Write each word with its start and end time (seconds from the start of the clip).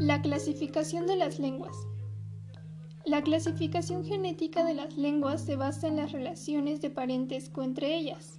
La 0.00 0.22
clasificación 0.22 1.06
de 1.06 1.16
las 1.16 1.38
lenguas. 1.38 1.76
La 3.04 3.22
clasificación 3.22 4.04
genética 4.04 4.64
de 4.64 4.74
las 4.74 4.96
lenguas 4.96 5.44
se 5.44 5.56
basa 5.56 5.88
en 5.88 5.96
las 5.96 6.12
relaciones 6.12 6.80
de 6.80 6.90
parentesco 6.90 7.62
entre 7.62 7.96
ellas. 7.96 8.38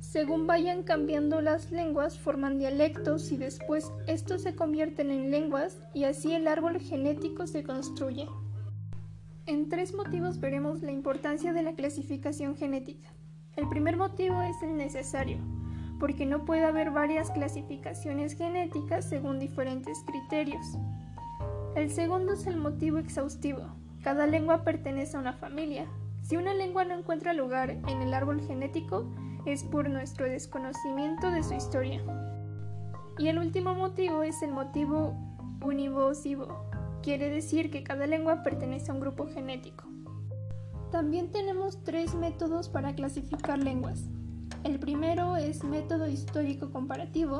Según 0.00 0.46
vayan 0.46 0.84
cambiando 0.84 1.42
las 1.42 1.70
lenguas, 1.70 2.18
forman 2.18 2.58
dialectos 2.58 3.30
y 3.30 3.36
después 3.36 3.92
estos 4.06 4.42
se 4.42 4.54
convierten 4.54 5.10
en 5.10 5.30
lenguas 5.30 5.78
y 5.92 6.04
así 6.04 6.32
el 6.32 6.48
árbol 6.48 6.80
genético 6.80 7.46
se 7.46 7.62
construye. 7.62 8.26
En 9.44 9.68
tres 9.68 9.94
motivos 9.94 10.40
veremos 10.40 10.82
la 10.82 10.92
importancia 10.92 11.52
de 11.52 11.62
la 11.62 11.74
clasificación 11.74 12.56
genética. 12.56 13.08
El 13.54 13.68
primer 13.68 13.96
motivo 13.96 14.40
es 14.40 14.62
el 14.62 14.76
necesario, 14.76 15.38
porque 15.98 16.26
no 16.26 16.44
puede 16.44 16.64
haber 16.64 16.90
varias 16.90 17.30
clasificaciones 17.30 18.36
genéticas 18.36 19.08
según 19.08 19.38
diferentes 19.38 20.02
criterios. 20.06 20.78
El 21.74 21.90
segundo 21.90 22.32
es 22.32 22.46
el 22.46 22.56
motivo 22.56 22.98
exhaustivo. 22.98 23.62
Cada 24.02 24.26
lengua 24.26 24.64
pertenece 24.64 25.16
a 25.16 25.20
una 25.20 25.32
familia. 25.32 25.86
Si 26.22 26.36
una 26.36 26.54
lengua 26.54 26.84
no 26.84 26.94
encuentra 26.94 27.32
lugar 27.32 27.70
en 27.70 28.02
el 28.02 28.14
árbol 28.14 28.40
genético, 28.40 29.06
es 29.46 29.64
por 29.64 29.88
nuestro 29.88 30.26
desconocimiento 30.26 31.30
de 31.30 31.42
su 31.42 31.54
historia. 31.54 32.02
Y 33.18 33.28
el 33.28 33.38
último 33.38 33.74
motivo 33.74 34.22
es 34.22 34.42
el 34.42 34.52
motivo 34.52 35.14
univocivo. 35.60 36.68
Quiere 37.02 37.30
decir 37.30 37.70
que 37.70 37.82
cada 37.82 38.06
lengua 38.06 38.42
pertenece 38.42 38.90
a 38.90 38.94
un 38.94 39.00
grupo 39.00 39.26
genético. 39.26 39.84
También 40.90 41.32
tenemos 41.32 41.82
tres 41.84 42.14
métodos 42.14 42.68
para 42.68 42.94
clasificar 42.94 43.58
lenguas. 43.58 44.04
El 44.64 44.78
primero 44.78 45.36
es 45.36 45.62
método 45.64 45.97
histórico 46.08 46.70
comparativo, 46.70 47.38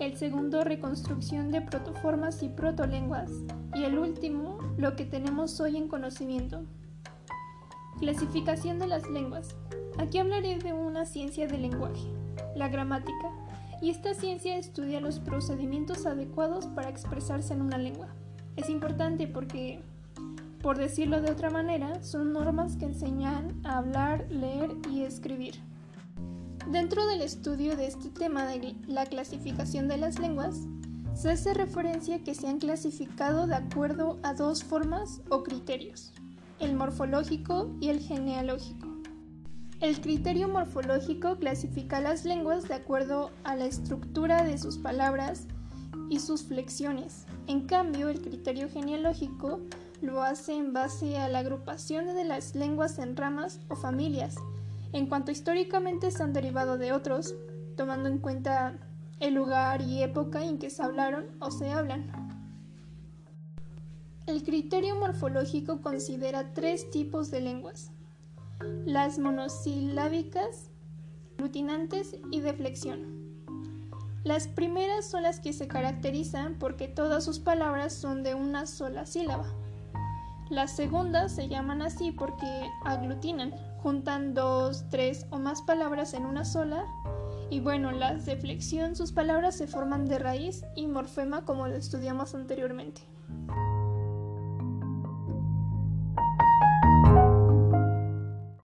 el 0.00 0.16
segundo 0.16 0.62
reconstrucción 0.62 1.50
de 1.50 1.62
protoformas 1.62 2.42
y 2.42 2.48
protolenguas 2.48 3.30
y 3.74 3.84
el 3.84 3.98
último 3.98 4.58
lo 4.76 4.94
que 4.94 5.04
tenemos 5.04 5.58
hoy 5.60 5.76
en 5.76 5.88
conocimiento. 5.88 6.64
Clasificación 7.98 8.78
de 8.78 8.88
las 8.88 9.08
lenguas. 9.08 9.56
Aquí 9.98 10.18
hablaré 10.18 10.58
de 10.58 10.74
una 10.74 11.06
ciencia 11.06 11.46
del 11.46 11.62
lenguaje, 11.62 12.12
la 12.54 12.68
gramática, 12.68 13.30
y 13.80 13.90
esta 13.90 14.14
ciencia 14.14 14.56
estudia 14.56 15.00
los 15.00 15.18
procedimientos 15.18 16.06
adecuados 16.06 16.66
para 16.66 16.90
expresarse 16.90 17.54
en 17.54 17.62
una 17.62 17.78
lengua. 17.78 18.08
Es 18.56 18.68
importante 18.70 19.26
porque, 19.26 19.80
por 20.62 20.78
decirlo 20.78 21.20
de 21.20 21.30
otra 21.30 21.50
manera, 21.50 22.02
son 22.02 22.32
normas 22.32 22.76
que 22.76 22.86
enseñan 22.86 23.60
a 23.64 23.78
hablar, 23.78 24.26
leer 24.30 24.70
y 24.90 25.02
escribir. 25.02 25.56
Dentro 26.70 27.06
del 27.06 27.22
estudio 27.22 27.76
de 27.76 27.86
este 27.86 28.08
tema 28.08 28.44
de 28.44 28.74
la 28.88 29.06
clasificación 29.06 29.86
de 29.86 29.98
las 29.98 30.18
lenguas, 30.18 30.62
se 31.14 31.30
hace 31.30 31.54
referencia 31.54 32.24
que 32.24 32.34
se 32.34 32.48
han 32.48 32.58
clasificado 32.58 33.46
de 33.46 33.54
acuerdo 33.54 34.18
a 34.24 34.34
dos 34.34 34.64
formas 34.64 35.20
o 35.30 35.44
criterios, 35.44 36.12
el 36.58 36.74
morfológico 36.74 37.70
y 37.80 37.90
el 37.90 38.00
genealógico. 38.00 38.88
El 39.80 40.00
criterio 40.00 40.48
morfológico 40.48 41.36
clasifica 41.36 42.00
las 42.00 42.24
lenguas 42.24 42.66
de 42.66 42.74
acuerdo 42.74 43.30
a 43.44 43.54
la 43.54 43.66
estructura 43.66 44.42
de 44.42 44.58
sus 44.58 44.76
palabras 44.76 45.46
y 46.10 46.18
sus 46.18 46.42
flexiones. 46.42 47.26
En 47.46 47.68
cambio, 47.68 48.08
el 48.08 48.20
criterio 48.20 48.68
genealógico 48.68 49.60
lo 50.02 50.20
hace 50.20 50.54
en 50.54 50.72
base 50.72 51.16
a 51.16 51.28
la 51.28 51.38
agrupación 51.38 52.06
de 52.06 52.24
las 52.24 52.56
lenguas 52.56 52.98
en 52.98 53.16
ramas 53.16 53.60
o 53.68 53.76
familias 53.76 54.34
en 54.96 55.06
cuanto 55.06 55.30
históricamente 55.30 56.10
se 56.10 56.22
han 56.22 56.32
derivado 56.32 56.78
de 56.78 56.92
otros, 56.92 57.34
tomando 57.76 58.08
en 58.08 58.18
cuenta 58.18 58.78
el 59.20 59.34
lugar 59.34 59.82
y 59.82 60.02
época 60.02 60.42
en 60.42 60.58
que 60.58 60.70
se 60.70 60.82
hablaron 60.82 61.26
o 61.38 61.50
se 61.50 61.70
hablan. 61.70 62.10
El 64.26 64.42
criterio 64.42 64.96
morfológico 64.96 65.82
considera 65.82 66.54
tres 66.54 66.90
tipos 66.90 67.30
de 67.30 67.42
lenguas, 67.42 67.90
las 68.86 69.18
monosilábicas, 69.18 70.70
aglutinantes 71.34 72.16
y 72.30 72.40
de 72.40 72.54
flexión. 72.54 73.16
Las 74.24 74.48
primeras 74.48 75.04
son 75.04 75.24
las 75.24 75.40
que 75.40 75.52
se 75.52 75.68
caracterizan 75.68 76.58
porque 76.58 76.88
todas 76.88 77.22
sus 77.22 77.38
palabras 77.38 77.92
son 77.92 78.22
de 78.22 78.34
una 78.34 78.66
sola 78.66 79.04
sílaba. 79.04 79.46
Las 80.48 80.76
segundas 80.76 81.32
se 81.32 81.48
llaman 81.48 81.82
así 81.82 82.12
porque 82.12 82.70
aglutinan, 82.84 83.52
juntan 83.78 84.32
dos, 84.32 84.88
tres 84.90 85.26
o 85.30 85.38
más 85.38 85.62
palabras 85.62 86.14
en 86.14 86.24
una 86.24 86.44
sola. 86.44 86.84
Y 87.50 87.60
bueno, 87.60 87.90
las 87.90 88.26
de 88.26 88.36
flexión, 88.36 88.94
sus 88.94 89.12
palabras 89.12 89.56
se 89.56 89.66
forman 89.66 90.06
de 90.06 90.18
raíz 90.18 90.64
y 90.76 90.86
morfema 90.86 91.44
como 91.44 91.66
lo 91.66 91.74
estudiamos 91.74 92.34
anteriormente. 92.34 93.02